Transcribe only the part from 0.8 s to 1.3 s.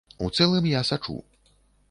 сачу.